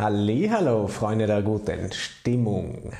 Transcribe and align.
Hallo, 0.00 0.86
Freunde 0.86 1.26
der 1.26 1.42
guten 1.42 1.90
Stimmung. 1.90 2.92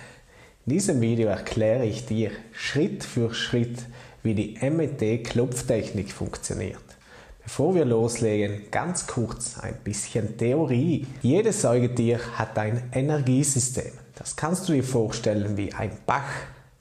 In 0.67 0.73
diesem 0.73 1.01
Video 1.01 1.29
erkläre 1.29 1.87
ich 1.87 2.07
dir 2.07 2.33
Schritt 2.51 3.05
für 3.05 3.33
Schritt, 3.33 3.85
wie 4.25 4.35
die 4.35 4.59
MET-Klopftechnik 4.61 6.11
funktioniert. 6.11 6.83
Bevor 7.45 7.77
wir 7.77 7.85
loslegen, 7.85 8.63
ganz 8.73 9.07
kurz 9.07 9.61
ein 9.61 9.77
bisschen 9.85 10.37
Theorie. 10.39 11.07
Jedes 11.23 11.63
Säugetier 11.63 12.19
hat 12.37 12.59
ein 12.59 12.91
Energiesystem. 12.93 13.93
Das 14.17 14.35
kannst 14.35 14.69
du 14.69 14.73
dir 14.73 14.83
vorstellen 14.83 15.57
wie 15.57 15.73
ein 15.73 15.93
Bach, 16.05 16.33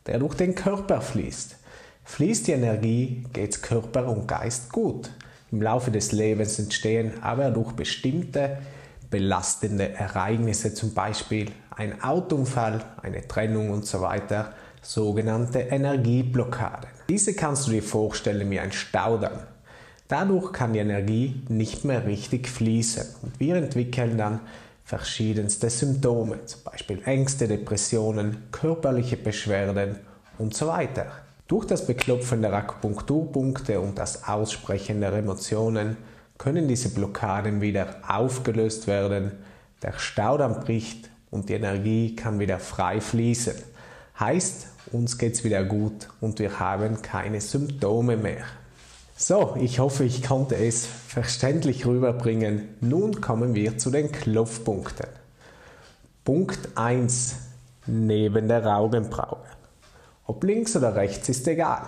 der 0.07 0.17
durch 0.17 0.33
den 0.33 0.55
Körper 0.55 0.99
fließt. 0.99 1.57
Fließt 2.05 2.47
die 2.47 2.53
Energie, 2.53 3.23
geht's 3.33 3.61
Körper 3.61 4.07
und 4.07 4.27
Geist 4.27 4.71
gut. 4.71 5.11
Im 5.51 5.61
Laufe 5.61 5.91
des 5.91 6.11
Lebens 6.11 6.57
entstehen 6.57 7.21
aber 7.21 7.51
durch 7.51 7.73
bestimmte 7.73 8.57
belastende 9.09 9.93
Ereignisse, 9.93 10.73
zum 10.73 10.93
Beispiel 10.93 11.51
ein 11.69 12.01
Autounfall, 12.03 12.83
eine 13.01 13.27
Trennung 13.27 13.69
und 13.69 13.85
so 13.85 14.01
weiter, 14.01 14.53
sogenannte 14.81 15.59
Energieblockaden. 15.59 16.89
Diese 17.09 17.33
kannst 17.33 17.67
du 17.67 17.71
dir 17.71 17.83
vorstellen 17.83 18.49
wie 18.49 18.59
ein 18.59 18.71
Staudamm. 18.71 19.39
Dadurch 20.07 20.53
kann 20.53 20.73
die 20.73 20.79
Energie 20.79 21.41
nicht 21.49 21.83
mehr 21.83 22.05
richtig 22.05 22.47
fließen 22.47 23.15
und 23.21 23.39
wir 23.39 23.55
entwickeln 23.55 24.17
dann 24.17 24.39
verschiedenste 24.85 25.69
Symptome, 25.69 26.45
zum 26.45 26.63
Beispiel 26.63 27.01
Ängste, 27.03 27.47
Depressionen, 27.47 28.43
körperliche 28.51 29.17
Beschwerden 29.17 29.97
und 30.37 30.55
so 30.55 30.67
weiter. 30.67 31.07
Durch 31.49 31.65
das 31.65 31.85
Beklopfen 31.85 32.41
der 32.41 32.53
Akupunkturpunkte 32.53 33.81
und 33.81 33.97
das 33.97 34.27
Aussprechen 34.27 35.01
der 35.01 35.11
Emotionen 35.13 35.97
können 36.37 36.67
diese 36.67 36.89
Blockaden 36.89 37.61
wieder 37.61 37.95
aufgelöst 38.07 38.87
werden, 38.87 39.31
der 39.81 39.93
Staudamm 39.97 40.61
bricht 40.61 41.09
und 41.31 41.49
die 41.49 41.53
Energie 41.53 42.15
kann 42.15 42.39
wieder 42.39 42.59
frei 42.59 43.01
fließen. 43.01 43.55
Heißt, 44.19 44.67
uns 44.91 45.17
geht's 45.17 45.43
wieder 45.43 45.63
gut 45.63 46.07
und 46.21 46.39
wir 46.39 46.59
haben 46.59 47.01
keine 47.01 47.41
Symptome 47.41 48.17
mehr. 48.17 48.45
So, 49.15 49.57
ich 49.59 49.79
hoffe, 49.79 50.03
ich 50.03 50.23
konnte 50.23 50.55
es 50.55 50.85
verständlich 50.85 51.85
rüberbringen. 51.85 52.69
Nun 52.81 53.19
kommen 53.19 53.55
wir 53.55 53.77
zu 53.77 53.89
den 53.89 54.11
Klopfpunkten. 54.11 55.07
Punkt 56.23 56.69
1. 56.75 57.35
Neben 57.87 58.47
der 58.47 58.65
Augenbraue. 58.77 59.39
Ob 60.25 60.43
links 60.43 60.75
oder 60.75 60.95
rechts 60.95 61.29
ist 61.29 61.47
egal. 61.47 61.87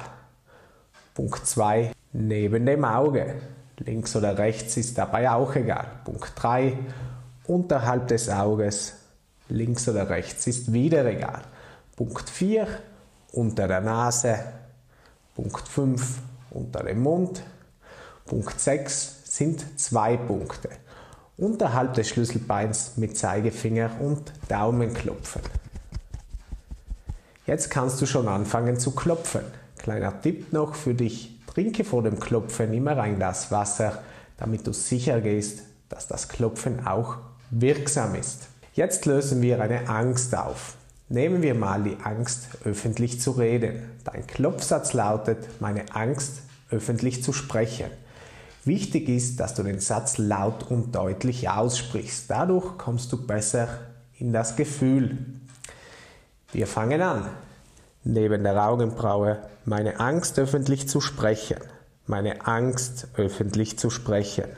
Punkt 1.13 1.45
2. 1.45 1.91
Neben 2.13 2.65
dem 2.65 2.85
Auge. 2.85 3.35
Links 3.79 4.15
oder 4.15 4.37
rechts 4.37 4.77
ist 4.77 4.97
dabei 4.97 5.29
auch 5.31 5.55
egal. 5.55 5.87
Punkt 6.03 6.33
3. 6.35 6.77
Unterhalb 7.47 8.07
des 8.07 8.29
Auges. 8.29 8.93
Links 9.47 9.87
oder 9.87 10.09
rechts 10.09 10.47
ist 10.47 10.71
wieder 10.71 11.05
egal. 11.05 11.41
Punkt 11.95 12.29
4. 12.29 12.67
Unter 13.31 13.67
der 13.67 13.81
Nase. 13.81 14.39
Punkt 15.35 15.67
5. 15.67 16.19
Unter 16.51 16.83
dem 16.83 17.01
Mund. 17.01 17.43
Punkt 18.25 18.59
6 18.59 19.21
sind 19.23 19.79
zwei 19.79 20.17
Punkte. 20.17 20.69
Unterhalb 21.37 21.93
des 21.93 22.09
Schlüsselbeins 22.09 22.97
mit 22.97 23.17
Zeigefinger 23.17 23.91
und 24.01 24.33
Daumen 24.49 24.93
klopfen. 24.93 25.41
Jetzt 27.47 27.71
kannst 27.71 28.01
du 28.01 28.05
schon 28.05 28.27
anfangen 28.27 28.77
zu 28.77 28.91
klopfen. 28.91 29.41
Kleiner 29.77 30.21
Tipp 30.21 30.51
noch 30.51 30.75
für 30.75 30.93
dich. 30.93 31.38
Trinke 31.49 31.83
vor 31.83 32.03
dem 32.03 32.19
Klopfen 32.19 32.71
immer 32.73 32.95
ein 32.99 33.15
Glas 33.15 33.51
Wasser, 33.51 34.03
damit 34.37 34.67
du 34.67 34.71
sicher 34.71 35.19
gehst, 35.19 35.63
dass 35.89 36.07
das 36.07 36.29
Klopfen 36.29 36.85
auch 36.85 37.17
wirksam 37.49 38.13
ist. 38.13 38.49
Jetzt 38.75 39.07
lösen 39.07 39.41
wir 39.41 39.59
eine 39.59 39.89
Angst 39.89 40.37
auf. 40.37 40.75
Nehmen 41.09 41.41
wir 41.41 41.55
mal 41.55 41.81
die 41.81 41.97
Angst, 42.03 42.49
öffentlich 42.65 43.19
zu 43.19 43.31
reden. 43.31 43.81
Dein 44.03 44.27
Klopfsatz 44.27 44.93
lautet, 44.93 45.59
meine 45.59 45.95
Angst, 45.95 46.43
öffentlich 46.69 47.23
zu 47.23 47.33
sprechen. 47.33 47.89
Wichtig 48.63 49.09
ist, 49.09 49.39
dass 49.39 49.55
du 49.55 49.63
den 49.63 49.79
Satz 49.79 50.19
laut 50.19 50.69
und 50.69 50.93
deutlich 50.93 51.49
aussprichst. 51.49 52.29
Dadurch 52.29 52.77
kommst 52.77 53.11
du 53.11 53.25
besser 53.25 53.69
in 54.19 54.31
das 54.31 54.55
Gefühl. 54.55 55.17
Wir 56.51 56.67
fangen 56.67 57.01
an 57.01 57.27
neben 58.03 58.43
der 58.43 58.65
Augenbraue, 58.65 59.39
meine 59.65 59.99
Angst 59.99 60.39
öffentlich 60.39 60.87
zu 60.87 61.01
sprechen, 61.01 61.57
meine 62.05 62.47
Angst 62.47 63.07
öffentlich 63.15 63.77
zu 63.77 63.89
sprechen, 63.89 64.49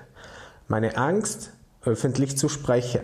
meine 0.68 0.98
Angst 0.98 1.52
öffentlich 1.84 2.38
zu 2.38 2.50
sprechen, 2.50 3.04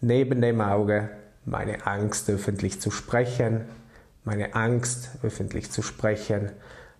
neben 0.00 0.40
dem 0.40 0.60
Auge, 0.60 1.10
meine 1.44 1.86
Angst 1.86 2.30
öffentlich 2.30 2.80
zu 2.80 2.90
sprechen, 2.90 3.64
meine 4.24 4.54
Angst 4.54 5.10
öffentlich 5.22 5.70
zu 5.70 5.82
sprechen, 5.82 6.52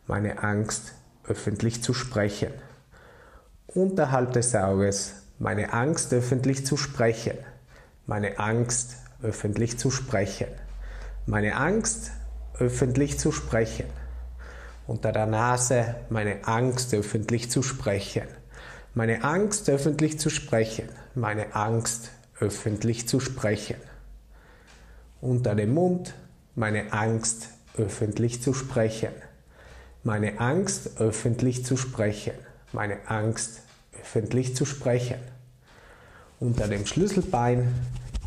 meine 0.06 0.43
Angst 0.43 0.95
öffentlich 1.25 1.83
zu 1.83 1.95
sprechen, 1.95 2.53
unterhalb 3.67 4.33
des 4.33 4.55
Auges, 4.55 5.15
meine 5.39 5.73
Angst 5.73 6.12
öffentlich 6.12 6.67
zu 6.67 6.77
sprechen, 6.77 7.39
meine 8.06 8.39
Angst 8.39 8.97
öffentlich 9.23 9.79
zu 9.79 9.91
sprechen 9.91 10.49
meine 11.28 11.56
Angst, 11.56 12.11
öffentlich 12.59 13.19
zu 13.19 13.33
sprechen. 13.33 13.84
Unter 14.87 15.12
der 15.12 15.27
Nase 15.27 15.97
meine 16.09 16.47
Angst, 16.47 16.94
öffentlich 16.94 17.50
zu 17.50 17.62
sprechen. 17.62 18.22
Meine 18.94 19.25
Angst, 19.25 19.69
öffentlich 19.69 20.19
zu 20.19 20.31
sprechen. 20.31 20.88
Meine 21.15 21.55
Angst, 21.55 22.12
öffentlich 22.41 23.06
zu 23.09 23.21
sprechen. 23.21 23.77
Unter 25.21 25.55
dem 25.55 25.75
Mund 25.75 26.15
meine 26.55 26.94
Angst, 26.94 27.50
öffentlich 27.77 28.41
zu 28.41 28.55
sprechen. 28.55 29.12
Meine 30.05 30.41
Angst, 30.41 30.99
öffentlich 30.99 31.62
zu 31.62 31.77
sprechen. 31.77 32.33
Meine 32.72 33.06
Angst, 33.06 33.61
öffentlich 34.00 34.56
zu 34.56 34.65
sprechen. 34.65 35.19
Unter 36.41 36.69
dem 36.69 36.87
Schlüsselbein 36.87 37.75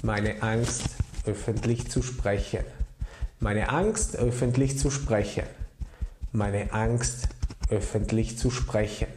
meine 0.04 0.44
Angst, 0.44 0.84
öffentlich 1.26 1.90
zu 1.90 2.04
sprechen. 2.04 2.64
Meine 3.44 3.70
Angst, 3.70 4.18
öffentlich 4.18 4.78
zu 4.78 4.92
sprechen. 4.92 5.46
Meine 6.32 6.74
Angst, 6.74 7.28
öffentlich 7.72 8.38
zu 8.38 8.52
sprechen. 8.52 9.08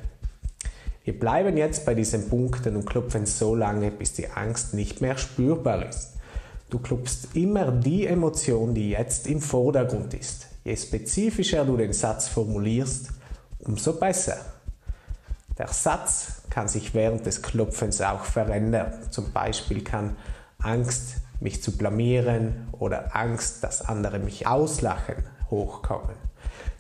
Wir 1.05 1.21
bleiben 1.21 1.59
jetzt 1.59 1.85
bei 1.85 1.93
diesen 1.93 2.31
Punkten 2.31 2.75
und 2.75 2.87
klopfen 2.87 3.27
so 3.27 3.55
lange, 3.55 3.91
bis 3.91 4.15
die 4.15 4.31
Angst 4.31 4.73
nicht 4.73 5.03
mehr 5.03 5.19
spürbar 5.19 5.87
ist. 5.87 6.15
Du 6.71 6.79
klopfst 6.79 7.35
immer 7.35 7.71
die 7.71 8.07
Emotion, 8.07 8.75
die 8.75 8.93
jetzt 8.93 9.27
im 9.27 9.43
Vordergrund 9.43 10.15
ist. 10.15 10.47
Je 10.65 10.75
spezifischer 10.75 11.67
du 11.67 11.77
den 11.77 11.93
Satz 11.93 12.27
formulierst, 12.27 13.11
umso 13.59 13.93
besser. 13.93 14.39
Der 15.59 15.69
Satz 15.69 16.45
kann 16.49 16.69
sich 16.69 16.95
während 16.95 17.27
des 17.27 17.43
Klopfens 17.43 18.01
auch 18.01 18.25
verändern. 18.25 18.91
Zum 19.11 19.33
Beispiel 19.33 19.85
kann 19.85 20.17
Angst 20.65 21.17
mich 21.41 21.63
zu 21.63 21.77
blamieren 21.77 22.69
oder 22.73 23.15
Angst, 23.15 23.63
dass 23.63 23.83
andere 23.83 24.19
mich 24.19 24.47
auslachen, 24.47 25.17
hochkommen. 25.51 26.17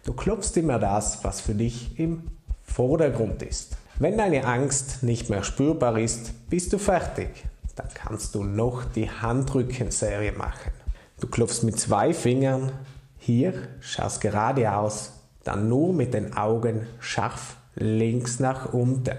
Du 0.04 0.12
klopfst 0.12 0.56
immer 0.56 0.78
das, 0.78 1.24
was 1.24 1.40
für 1.40 1.54
dich 1.54 1.98
im 1.98 2.30
Vordergrund 2.62 3.42
ist. 3.42 3.76
Wenn 3.98 4.18
deine 4.18 4.44
Angst 4.46 5.02
nicht 5.02 5.30
mehr 5.30 5.44
spürbar 5.44 5.98
ist, 5.98 6.48
bist 6.50 6.72
du 6.72 6.78
fertig. 6.78 7.44
Dann 7.76 7.88
kannst 7.94 8.34
du 8.34 8.42
noch 8.42 8.84
die 8.84 9.10
Handrückenserie 9.10 10.32
machen. 10.32 10.72
Du 11.20 11.28
klopfst 11.28 11.62
mit 11.62 11.78
zwei 11.78 12.12
Fingern 12.12 12.72
hier, 13.18 13.54
schaust 13.80 14.20
geradeaus, 14.20 15.12
dann 15.44 15.68
nur 15.68 15.92
mit 15.92 16.14
den 16.14 16.36
Augen 16.36 16.86
scharf 17.00 17.56
links 17.74 18.40
nach 18.40 18.72
unten. 18.72 19.16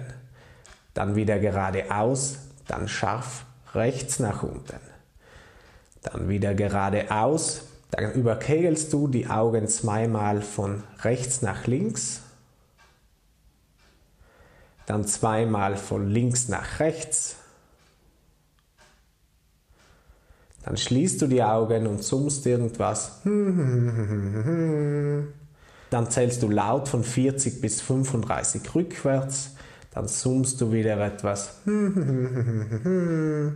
Dann 0.94 1.16
wieder 1.16 1.40
geradeaus, 1.40 2.40
dann 2.68 2.88
scharf 2.88 3.46
rechts 3.76 4.20
nach 4.20 4.44
unten. 4.44 4.80
Dann 6.02 6.30
wieder 6.30 6.54
geradeaus. 6.54 7.64
Dann 7.92 8.14
überkegelst 8.14 8.92
du 8.94 9.08
die 9.08 9.28
Augen 9.28 9.68
zweimal 9.68 10.42
von 10.42 10.84
rechts 11.02 11.42
nach 11.42 11.68
links. 11.68 12.22
Dann 14.86 15.06
zweimal 15.06 15.78
von 15.78 16.10
links 16.10 16.48
nach 16.48 16.80
rechts. 16.80 17.38
Dann 20.64 20.78
schließt 20.78 21.22
du 21.22 21.28
die 21.28 21.44
Augen 21.44 21.86
und 21.88 22.04
summst 22.04 22.46
irgendwas. 22.46 23.22
Dann 25.90 26.10
zählst 26.10 26.42
du 26.44 26.50
laut 26.50 26.88
von 26.88 27.04
40 27.04 27.62
bis 27.62 27.82
35 27.82 28.74
rückwärts. 28.74 29.55
Dann 29.96 30.08
summst 30.10 30.60
du 30.60 30.72
wieder 30.74 31.00
etwas. 31.00 31.60
Dann 31.66 33.56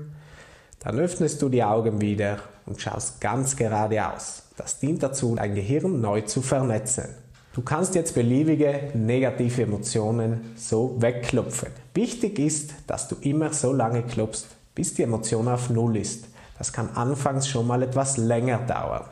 öffnest 0.97 1.41
du 1.41 1.49
die 1.49 1.63
Augen 1.63 1.99
wieder 1.99 2.37
und 2.65 2.81
schaust 2.81 3.19
ganz 3.19 3.57
geradeaus. 3.57 4.43
Das 4.55 4.79
dient 4.79 5.03
dazu, 5.03 5.35
dein 5.35 5.53
Gehirn 5.53 5.99
neu 5.99 6.21
zu 6.21 6.41
vernetzen. 6.41 7.09
Du 7.53 7.61
kannst 7.61 7.93
jetzt 7.95 8.15
beliebige 8.15 8.91
negative 8.93 9.63
Emotionen 9.63 10.53
so 10.55 10.95
wegklopfen. 10.99 11.69
Wichtig 11.93 12.39
ist, 12.39 12.73
dass 12.87 13.09
du 13.09 13.17
immer 13.19 13.51
so 13.51 13.73
lange 13.73 14.03
klopfst, 14.03 14.47
bis 14.73 14.93
die 14.93 15.03
Emotion 15.03 15.49
auf 15.49 15.69
Null 15.69 15.97
ist. 15.97 16.29
Das 16.57 16.71
kann 16.71 16.87
anfangs 16.95 17.49
schon 17.49 17.67
mal 17.67 17.83
etwas 17.83 18.15
länger 18.15 18.59
dauern. 18.59 19.03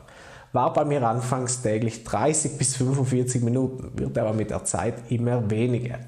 War 0.54 0.72
bei 0.72 0.86
mir 0.86 1.02
anfangs 1.02 1.60
täglich 1.60 2.04
30 2.04 2.56
bis 2.56 2.76
45 2.76 3.42
Minuten, 3.42 3.90
wird 3.98 4.16
aber 4.16 4.32
mit 4.32 4.48
der 4.48 4.64
Zeit 4.64 4.94
immer 5.10 5.50
weniger. 5.50 5.98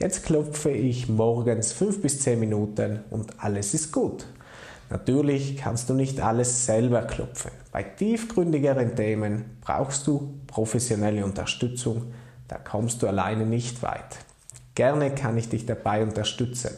Jetzt 0.00 0.24
klopfe 0.24 0.70
ich 0.70 1.08
morgens 1.08 1.72
5 1.72 2.02
bis 2.02 2.20
10 2.20 2.40
Minuten 2.40 3.04
und 3.10 3.32
alles 3.38 3.74
ist 3.74 3.92
gut. 3.92 4.26
Natürlich 4.90 5.56
kannst 5.56 5.88
du 5.88 5.94
nicht 5.94 6.20
alles 6.20 6.66
selber 6.66 7.02
klopfen. 7.02 7.52
Bei 7.70 7.84
tiefgründigeren 7.84 8.96
Themen 8.96 9.56
brauchst 9.60 10.06
du 10.08 10.40
professionelle 10.48 11.24
Unterstützung, 11.24 12.12
da 12.48 12.56
kommst 12.58 13.02
du 13.02 13.06
alleine 13.06 13.46
nicht 13.46 13.82
weit. 13.82 14.18
Gerne 14.74 15.14
kann 15.14 15.38
ich 15.38 15.48
dich 15.48 15.64
dabei 15.64 16.02
unterstützen. 16.02 16.70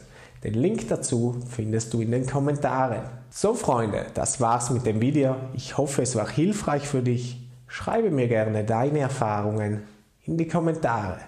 Den 0.44 0.54
Link 0.54 0.86
dazu 0.88 1.40
findest 1.48 1.94
du 1.94 2.02
in 2.02 2.10
den 2.10 2.26
Kommentaren. 2.26 3.00
So 3.30 3.54
Freunde, 3.54 4.06
das 4.12 4.42
war's 4.42 4.68
mit 4.68 4.84
dem 4.84 5.00
Video. 5.00 5.36
Ich 5.54 5.78
hoffe, 5.78 6.02
es 6.02 6.16
war 6.16 6.28
hilfreich 6.28 6.86
für 6.86 7.02
dich. 7.02 7.40
Schreibe 7.66 8.10
mir 8.10 8.28
gerne 8.28 8.62
deine 8.62 8.98
Erfahrungen 8.98 9.84
in 10.22 10.36
die 10.36 10.46
Kommentare 10.46 11.18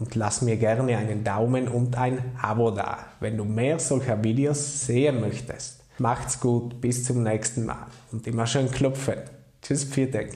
und 0.00 0.14
lass 0.16 0.42
mir 0.42 0.56
gerne 0.56 0.96
einen 0.96 1.22
Daumen 1.22 1.68
und 1.68 1.96
ein 1.96 2.32
Abo 2.40 2.70
da, 2.72 2.98
wenn 3.20 3.36
du 3.36 3.44
mehr 3.44 3.78
solcher 3.78 4.24
Videos 4.24 4.86
sehen 4.86 5.20
möchtest. 5.20 5.84
Macht's 5.98 6.40
gut, 6.40 6.80
bis 6.80 7.04
zum 7.04 7.22
nächsten 7.22 7.66
Mal 7.66 7.86
und 8.10 8.26
immer 8.26 8.46
schön 8.46 8.70
klopfen. 8.70 9.20
Tschüss, 9.62 9.86
Dank. 10.10 10.34